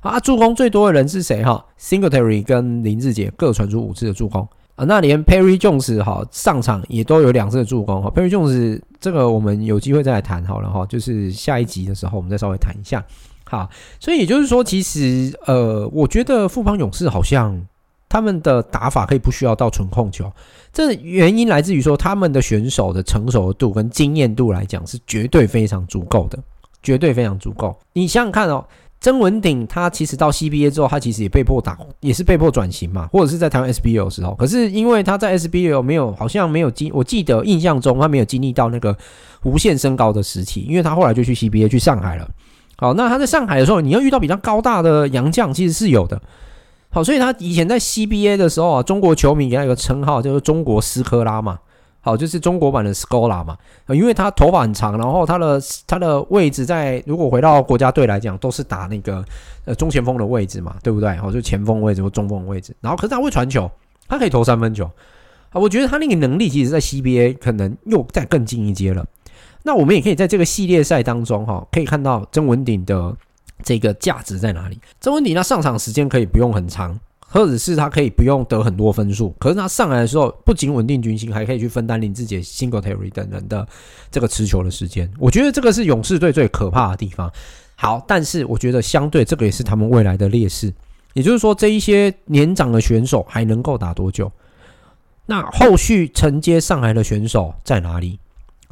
[0.00, 8.10] 啊，助攻最多的人是谁哈？Singletary 跟林志杰各传出五次的助攻，啊，那连 Perry Jones 哈上场也都有两次的助攻哈。
[8.10, 13.04] Perry Jones 这个我们有机会再来谈好了哈，就是下一集的时候我们再稍微谈一下。
[13.44, 13.68] 好，
[14.00, 17.60] 所以也就是说，其实呃，我觉得富邦勇士好像
[18.08, 20.32] 他们的打法可以不需要到纯控球，
[20.72, 26.38] 这原因来自于说他们的选手的成熟度跟经验度来讲是绝对非常足够的，
[26.82, 27.78] 绝对非常足够。
[27.92, 28.64] 你想想看哦。
[29.02, 34.32] 曾文鼎他其实到 CBA 之后，他其实也被迫打，也是被迫转型嘛，或者是在台湾 SBL 的时候。
[34.36, 38.96] 可是因为他在 SBL 没有，好像没有经，我记得印象中他没有经历到那个
[39.42, 42.30] 无限升高的时期，因为他后来就去 CBA 去上海了。
[42.76, 46.22] 好，那他在上海的时候，你要遇到比较高大的洋将，其实是有的。
[46.90, 51.58] 好，所以他以前在 CBA 的时候啊，中国球迷给他一个称号，叫做“中国斯科拉”嘛。
[52.04, 59.24] 好，就是中国版的 Scola 嘛，因为他头发很长，然后他的他的位置在如果回到国家队来讲，都是打那个
[59.64, 61.14] 呃中前锋的位置嘛，对不对？
[61.16, 63.70] 好，就前锋位置或中锋位置，然后可是他会传球，
[64.08, 64.84] 他可以投三分球
[65.50, 69.06] 啊，我觉得他那个能力其实，在 CBA 可能又再更进一阶了。
[69.62, 73.16] 那我们也可以在这个系列赛当中哈，可以看到曾文鼎的
[73.62, 74.76] 这个价值在哪里。
[75.00, 76.98] 曾文鼎他上场时间可以不用很长。
[77.32, 83.66] 或者是他可以不用得很多分数，可是他上来的时候不仅稳定军心，还可以去分担林志杰、Singletary 等人的
[84.10, 85.10] 这个持球的时间。
[85.18, 87.32] 我觉得这个是勇士队最可怕的地方。
[87.74, 90.70] 好，但是我觉得相对这个也是他们未来的劣势。
[91.14, 94.30] 也就是说，这一些年长的选手还能够打多久？
[95.24, 98.18] 那后续承接上来的选手在哪里？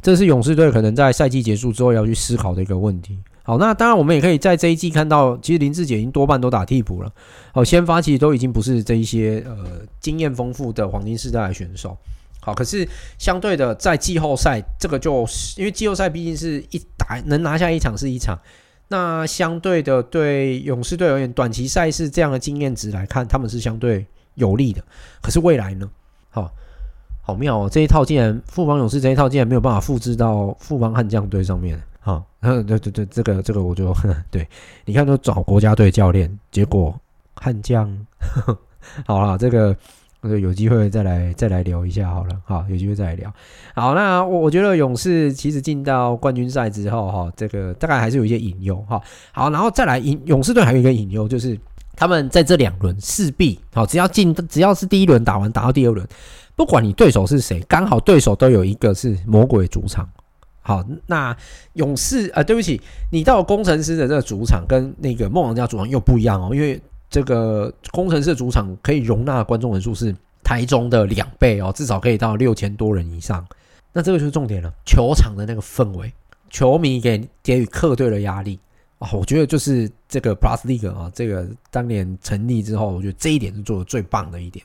[0.03, 3.17] 这是勇士队可能在赛季结束之后要去思考的一个问题。
[3.51, 7.11] 好，那当然我们也可以在这一季看到，其实林志杰已经多半都打替补了。
[7.53, 11.97] 好，先发其实都已经不是这一些呃经验丰富的黄金世代的选手。
[12.39, 12.87] 好，可是
[13.17, 18.39] 相对的在季后赛，这个就因为季后赛毕竟是一打能拿下一场是一场，
[18.87, 24.81] 那相对的对勇士队而言，短期赛事这样的经验值来看，他们是相对有利的。
[25.21, 25.91] 可是未来呢？
[26.29, 26.49] 好，
[27.21, 31.77] 好妙哦，这一套竟然富邦勇士这一套竟然没有办法复制到富邦悍将队上面。
[32.43, 33.95] 嗯，对对对，这个这个我就
[34.31, 34.47] 对，
[34.85, 36.99] 你看都找国家队教练，结果
[37.35, 37.95] 悍将，
[39.05, 39.75] 好了，这个
[40.39, 43.31] 有机会再来再来聊一下好了，好，有机会再来聊。
[43.75, 48.99] 好，那我我觉得勇士其实进到冠军赛之后，哈，这个大概还是有一些隐忧，哈。
[49.31, 51.55] 好，然后再来，勇勇士队还有一个隐忧，就是
[51.95, 56.07] 他们在这两轮势必，好，只要进，只要是第一轮打完，打到第二轮，
[56.55, 60.09] 不管你对手是谁，刚好对手都有一个是魔鬼主场。
[60.63, 61.35] 好，那
[61.73, 62.79] 勇士啊、呃，对不起，
[63.11, 73.43] 你到工程师的这个主场跟那个梦王家主场又不一样哦，因为这个工程师的主场可以容纳观众人数是台中的两倍哦，至少可以到六千多人以上。
[73.91, 76.13] 那这个就是重点了，球场的那个氛围，
[76.51, 78.59] 球迷给给予客队的压力
[78.99, 84.63] 啊，我觉得就是这个 Plus League 啊，这个当年成立之后，我觉得这一点是做的最棒的一点。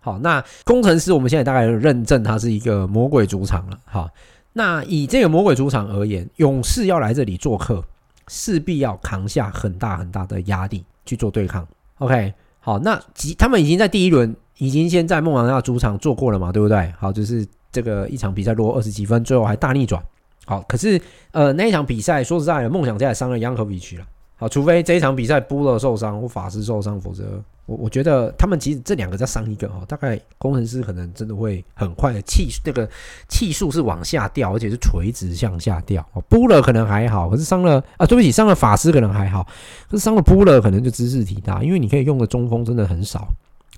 [0.00, 4.10] 好，那工程师我们现在大概认证它是一个魔鬼主场了，好。
[4.58, 7.84] 那以这个魔鬼主场而言，勇士要来这里做客，
[8.26, 11.68] 势必要扛下很大很大的压力去做对抗。
[11.98, 12.98] OK，好，那
[13.36, 16.90] 他们已经在第一轮已经先在孟加拉主场做过了嘛，对不对？
[16.98, 20.02] 好，就是这个一场比赛落后二十几分，最后还大逆转。
[20.46, 20.98] 好，可是
[21.32, 24.06] 呃那一场比赛说实在的，梦想家也伤了 Yankovic 了。
[24.36, 27.42] 好，除非这一场比赛布勒受伤或法师受伤，否则。
[27.64, 32.88] 我我觉得他们其实这两个再伤一个哦，大概工程师可能真的会很快的气，这个
[33.28, 36.00] 气数是往下掉，而且是垂直向下掉。
[36.12, 39.44] 哦，布勒可能还好，可是伤了啊，对不起，伤了法师可能还好，
[39.90, 43.26] 可是伤了布勒可能就兹事体大，因为你可以用的中锋真的很少，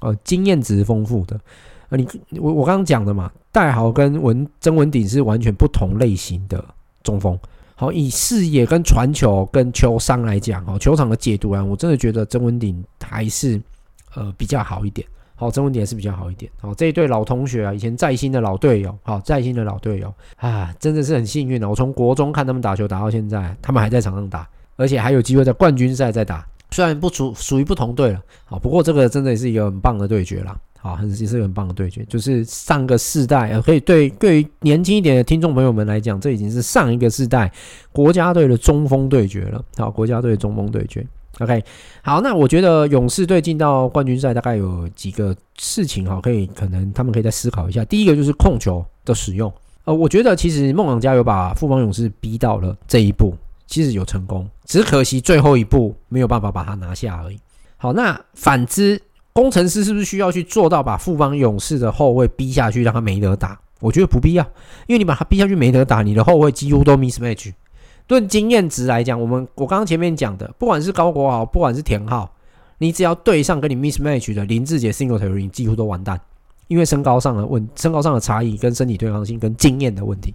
[0.00, 1.34] 呃，经验值丰富的
[1.88, 2.06] 啊，你
[2.38, 6.62] 我我刚刚讲的嘛，戴豪跟文曾文鼎是完全不同类型的
[7.02, 7.38] 中锋。
[7.78, 13.58] 好，以视野跟传球跟球商来讲，哦，球场的解读啊，我真的觉得曾文鼎还是。
[14.14, 15.06] 呃，比较好一点。
[15.36, 16.50] 好，曾文鼎是比较好一点。
[16.60, 21.68] 好，这一对老同学啊，以前在新的老队友，好，在新的老队友啊，真的是很幸运的。
[21.68, 26.44] 我从国中看他们打球打到现在，他们还在场上打，而且还有机会在冠军赛再打。
[26.70, 30.58] 虽然不属属于不同队了，好，不过这个真的也是一个很棒的对决啦。
[30.80, 37.52] 好，很也是一个很棒的对决，就是上个世代，呃，可以对对于年轻一点的听众朋友们来讲，这已经是上一个世代
[37.92, 39.62] 国家队的中锋对决了。
[39.76, 41.06] 好，国家队的中锋对决。
[41.40, 41.62] OK，
[42.02, 47.84] 好，那我觉得勇士队进到冠军赛大概有几个事情哈，可以可能他们可以再思考一下。
[47.84, 49.52] 第一个就是控球的使用，
[49.84, 53.36] 呃，我觉得其实梦想家有把富邦勇士逼到了这一步，
[53.66, 57.38] 其实有成功，只可惜最后一步没有办法把它拿下而已。
[57.76, 59.00] 好，那反之，
[59.40, 63.56] 工程师是不是需要去做到把富邦勇士的后卫逼下去，让他没得打？
[63.78, 64.44] 我觉得不必要，
[64.88, 67.52] 因为你把他逼下去没得打，你的后卫几乎都 mismatch。
[68.08, 72.28] 论经验值来讲，我们我刚刚前面讲的，不管是高国豪，不管是田浩，
[72.78, 76.20] 你只要对上跟你 mismatch 的林志杰、Singletary，几乎都完蛋。
[76.66, 80.34] 因为身高上的问，身高上的差异跟身体对抗性跟经验的问题。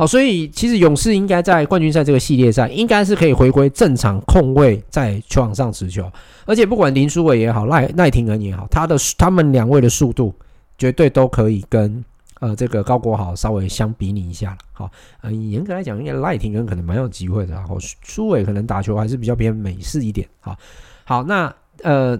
[0.00, 6.10] 好，所以其实勇士应该在冠军赛这个系列赛，应该是可以回归正常控卫在球场上持球，
[6.46, 10.34] 而且不管林书伟也好，赖赖廷恩也好，他的他们两位的速度
[10.78, 12.02] 绝对都可以跟
[12.38, 14.56] 呃这个高国豪稍微相比拟一下了。
[14.72, 20.26] 好，呃，严格来讲，应该赖廷恩可能蛮有机会的，然后书伟可能打球还是比较偏美式一点。
[20.40, 20.56] 好，
[21.04, 22.18] 好，那呃，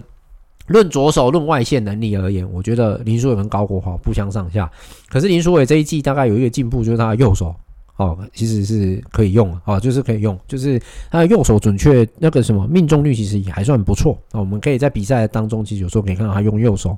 [0.67, 4.71] 论左手论外线能力而言，我觉得林书伟跟高国豪不相上下。
[5.09, 7.55] 可是林书伟这一季大概有一个进步，就是他的右手。
[8.01, 14.39] 哦，其实是可以用啊，就是可以用，就是他的右手准确那个什么命中率其实也还算不错啊。
[14.39, 16.97] 我们可以在比赛当中，其实有时候可以看到他用右手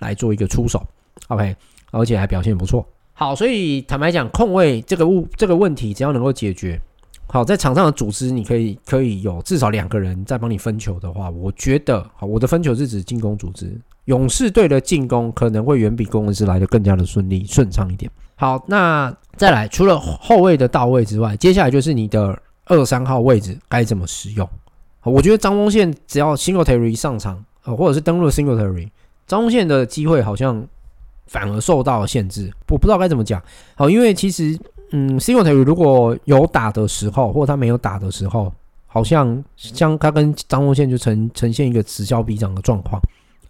[0.00, 0.84] 来做一个出手
[1.28, 1.54] ，OK，
[1.92, 2.84] 而且还表现不错。
[3.12, 6.80] 好，所以坦白讲，控卫这个物这个问题只要能够解决，
[7.28, 18.10] 好，在场上的组织你可以可以有至少两个人在帮你分球的话，我觉得好，我的分球是指进攻组织，勇士队的进攻可能会远比公文师来的更加的顺利顺畅一点。
[18.40, 19.14] 好，那。
[19.36, 24.46] 再来，除了后卫的到位之外，接下来就是你的二三号位置该怎么使用？
[25.02, 28.90] 我觉得张宗宪只要 Singletary 上场，呃或者是登录 Singletary，
[29.26, 30.62] 张宗宪的机会好像
[31.26, 32.52] 反而受到了限制。
[32.68, 33.42] 我不知道该怎么讲。
[33.76, 34.58] 好，因为其实，
[34.92, 38.52] 嗯，Singletary 如果有打的时候，或者他没有打的时候，
[38.86, 43.00] 好像像他跟张宗宪就呈呈现一个此消彼长的状况。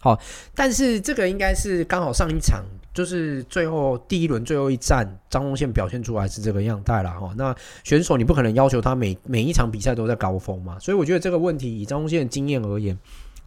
[0.00, 0.18] 好，
[0.54, 2.64] 但是这个应该是刚好上一场。
[2.92, 7.32] 就是最后第一轮最后一战，张宗宪表现出来是这个样态了哈。
[7.36, 12.98] 那选手你不可能要求他每每一场比赛都在高峰嘛，所以我觉得这个问题以张宗宪的经验而言，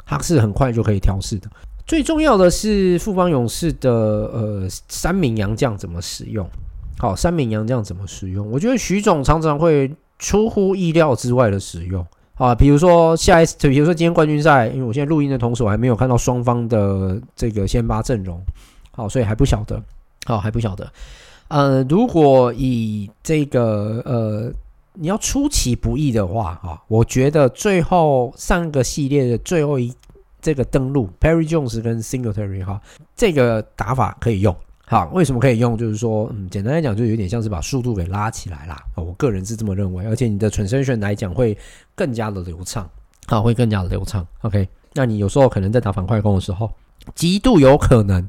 [0.05, 1.49] 他是很快就可以调试的。
[1.85, 6.49] 最重要的是富邦勇士的呃三名洋将怎么使用？
[6.97, 8.49] 好，三名洋将怎么使用？
[8.49, 12.03] 我觉得徐总常常会出乎意料之外的使用
[12.35, 18.43] 啊，比如说下一次，比如说今天冠军赛，因为我现在录音的同时，我还没有看到双方的这个先发阵容。
[18.91, 19.81] 好，所以还不晓得，
[20.25, 20.91] 好，还不晓得。
[21.49, 24.51] 呃，如果以这个呃，
[24.93, 29.93] 你要出其不意的话，啊，我觉得最后上个系列的最后一
[30.41, 32.81] 这个登录，Perry Jones 跟 Singletary 哈，
[33.15, 34.55] 这个打法可以用。
[34.93, 35.75] 好，为什么可以用？
[35.75, 38.79] 就是说，嗯，简单来讲，就有点像是把速度给拉起来啦。
[38.95, 41.57] 我个人是这么认为，而且你的 transition 来讲会
[41.95, 42.87] 更加的流畅，
[43.25, 44.25] 好，会更加的流畅。
[44.41, 46.71] OK，那你有时候可能在打反快攻的时候，
[47.15, 48.23] 极度有可能。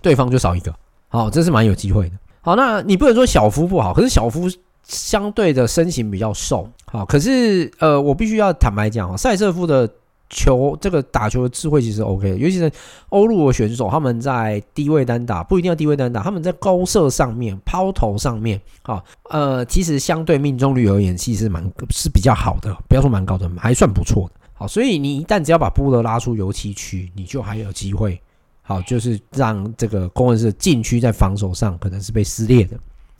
[0.00, 0.72] 对方就少一个，
[1.08, 2.16] 好，这是蛮有机会的。
[2.40, 4.48] 好，那你不能说小夫不好，可是小夫
[4.84, 9.88] 相对的身形比较瘦，好，可是呃，我必须要坦白讲哦，赛瑟夫的
[10.30, 12.70] 球这个打球的智慧其实 OK，尤其是
[13.08, 24.34] 欧陆的选手，他们在低位单打不一定要低位单打，他们在高射上面、抛投上面，好，呃，其实相对命中率而言，其实蛮是比较好的，不要说蛮高的，还算不错的。
[24.54, 28.20] 好，所以你一旦只要把布勒拉出油漆区，你就还有机会。
[28.60, 32.76] 好，就是让这个攻击的禁区在防守上可能是被撕裂的。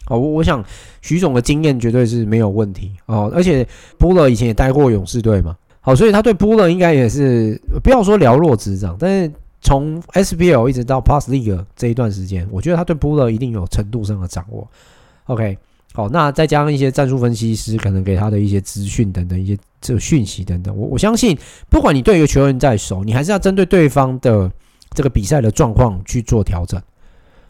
[0.09, 0.63] 哦，我我想
[1.01, 3.67] 徐总的经验绝对是没有问题哦，而且
[3.99, 5.57] 布勒以前也待过勇士队嘛，
[5.89, 14.69] 好，所以他对布勒应该也是不要说了若指掌，但是从 SBL 一直到 Plus League 这一段时间，我觉得他对布勒一定有程度上的掌握。
[15.25, 15.57] OK，
[15.95, 21.35] 好，那再加上一些战术分析师可能给他的一些资讯等等一些这个讯息等等，我我相信
[21.71, 24.51] 不管你对一个球员在手，你还是要针对对方的。
[24.95, 26.81] 这个比赛的状况去做调整，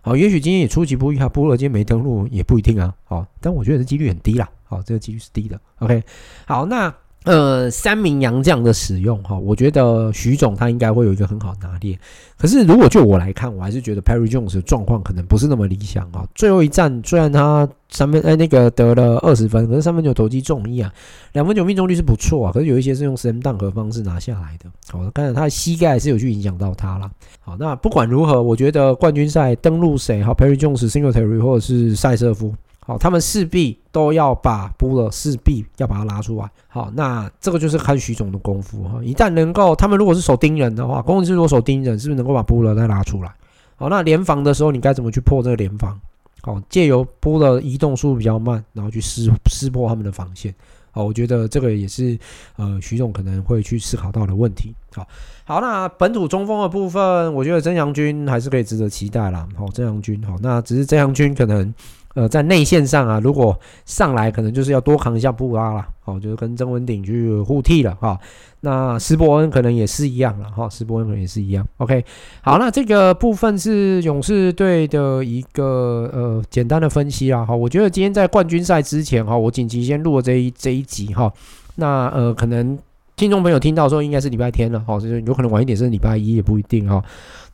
[0.02, 6.02] 好，也许今天也出其不意哈，波勒今天没登录也不一定啊，好，但我觉得这几率很低啦，好，这个几率是低的，OK，
[6.46, 6.92] 好，那。
[7.28, 11.98] 呃，三名洋将的使用哈，我觉得徐总他应该会有一个很好拿捏。
[12.38, 16.26] 可是如果就我来看，我还是觉得 Perry Jones 的状况可能不是那么理想啊。
[16.34, 20.90] 最后一战虽然他三分哎那个得了二十分，可是三分球投机中一啊，
[21.34, 22.50] 两分球命中率是不错啊。
[22.50, 24.70] 可是有一些是用 slam dunk 的方式拿下来的。
[24.90, 27.10] 好，当然他的膝盖是有去影响到他了。
[27.40, 32.54] 好，那不管如何，我觉得冠军赛登陆谁好，Perry Jones、Singletary 或者是赛瑟夫。
[32.88, 36.50] 好，他们势必都要把布勒势必要把它拉出来。
[36.68, 38.98] 好，那这个就是看徐总的功夫哈。
[39.04, 43.30] 一旦能够，他们如果是守盯人的话，攻击是如果守盯人，是不是能够把布勒再拉出来？
[43.76, 46.00] 好，那联防的时候，你该怎么去破这个联防？
[46.40, 50.54] 好，借由布勒移动速度比较慢，然后去撕撕破他们的防线。
[50.90, 52.18] 好，我觉得这个也是
[52.56, 54.74] 呃徐总可能会去思考到的问题。
[54.94, 55.06] 好，
[55.44, 59.46] 好，那本土中锋的部分，我觉得曾祥军还是可以值得期待啦。
[59.54, 61.74] 好，曾祥军，好，那只是曾祥军可能。
[62.18, 68.18] 呃，在内线上啊，如果上来可能就是要多扛一下布拉了，哦，就是跟曾文鼎去互替了哈。
[68.62, 71.64] 那斯伯恩可能也是一样了哈，斯伯恩可能也是一样。
[71.76, 72.04] OK，
[72.42, 77.54] 好，那这个部分是勇士队的一个呃简单的分析啦哈。
[77.54, 81.32] 我觉得今天在冠军赛之前哈，我紧急先录了这一这一集哈。
[81.76, 82.76] 那呃，可能
[83.14, 87.00] 听众朋友听到说应该是礼拜天了，哈，就是有可能晚一点是礼拜一也不一定哈。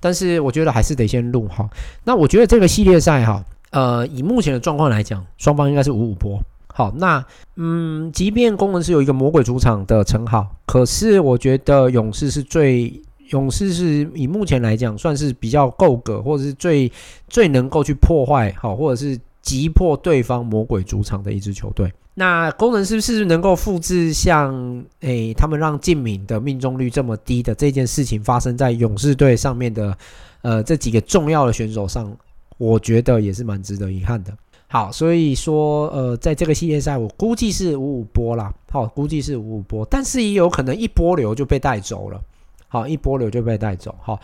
[0.00, 1.68] 但是我觉得还是得先录哈。
[2.04, 3.44] 那我觉得这个系列赛哈，
[3.74, 6.40] 呃，以目前的状况来讲，双方应该是五五波。
[6.68, 7.24] 好，那
[7.56, 13.02] 嗯，即便攻城狮有一个魔鬼主场的称号，可是我觉得勇士是最。
[13.30, 16.92] 勇士是以目前来讲算是比较够格，或者是最
[17.26, 21.90] 最能够去破坏好，或者是击破对方魔鬼主场的一支球队。
[22.12, 29.96] 那攻城狮是不是能够复制像诶、他们让晋敏的命中率这么低的这件事情发生在勇士队上面的
[30.42, 32.14] 呃这几个重要的选手上？
[32.56, 34.32] 我觉得也是蛮值得遗憾的。
[34.66, 42.20] 好，所以说呃在这个系列赛，我估计是五五波啦，好，估计是五五波，但是也有可能一波流就被带走了。
[42.66, 43.94] 好，一波流就被带走。
[44.02, 44.18] 好，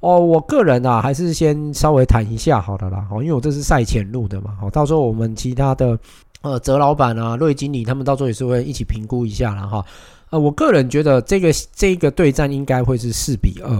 [0.00, 3.06] 哦，我个人啊，还是先稍微谈一下好了啦。
[3.08, 4.54] 好，因为我这是赛前录的嘛。
[4.60, 5.98] 好，到时候我们其他的
[6.42, 9.82] 呃，泽老板啊、瑞经理他们到时候也是会一起评估一下了哈。
[10.28, 13.70] 呃，我个人觉得这个这个对战应该会是四比二，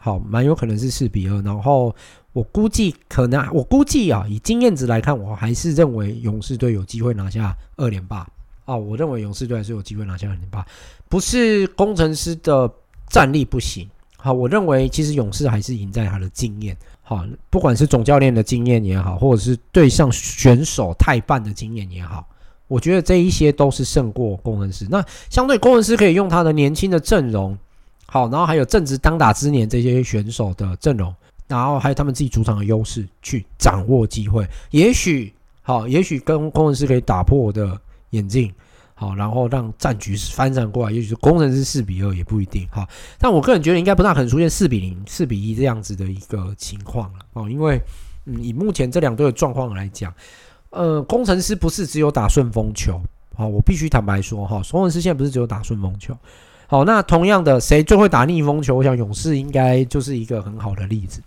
[0.00, 1.42] 好，蛮有可能是四比二。
[1.42, 1.94] 然后
[2.34, 8.28] 我估计可能，我估计啊，以经验值来看，我还是认为勇士队有机会拿下二连霸。
[8.66, 10.62] 啊，我认为勇士队还是有机会拿下二连霸，
[11.08, 12.70] 不是工程师的。
[13.10, 22.26] 战力不行，好，我认为其实勇士还是赢在他的经验，好，不管是总教练的经验也好，或者是对上选手太半的经验也好，
[22.66, 24.86] 我觉得这一些都是胜过工程师。
[24.90, 27.56] 那相对工程师可以用他的年轻的阵容，
[28.06, 31.14] 好，然后还有正值当打之年这些选手的阵容，
[31.46, 35.32] 然后还有他们自己主场的优势去掌握机会，也许
[35.62, 37.78] 好，也许跟工程师可以打破我的
[38.10, 38.52] 眼镜。
[38.96, 42.64] 好，然后让战局翻转过来，也许是工程师四比二也不一定。
[42.70, 42.88] 好，
[43.18, 47.18] 但我个人觉得应该不大可能出现四比零、四比一这样子的一个情况了。
[47.32, 47.82] 哦，因为
[48.24, 50.14] 嗯，以目前这两队的状况来讲，
[50.70, 53.00] 呃，工程师不是只有打顺风球。
[53.34, 56.16] 好，我必须坦白说，哈，工程师现在不是只有打顺风球。
[56.68, 58.76] 好，那同样的，谁最会打逆风球？
[58.76, 61.20] 我想勇士应该就是一个很好的例子。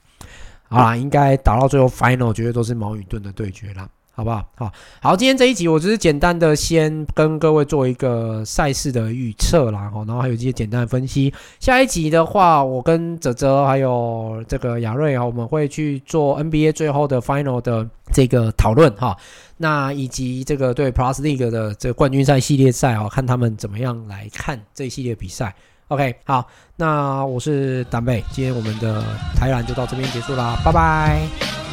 [0.70, 3.88] 好啦，应该打到最后 final，绝对都是矛与盾的对决啦。
[4.18, 4.44] 好不好？
[4.56, 11.32] 好好，今天这一集我只是简单的先跟各位做一个赛事的预测啦，然后还有一些简单的分析。
[11.60, 19.16] 下一集的话，我跟泽泽还有这个亚瑞啊，我们会去做 NBA 最后的 Final 的这个讨论哈。
[19.58, 25.54] 那以及这个对 Plus League 的这个冠军赛系列赛啊，看他们怎么样来看这一系列比赛。
[25.90, 29.02] OK，好，那我是丹贝，今天我们的
[29.36, 31.67] 台篮就到这边结束啦，拜拜。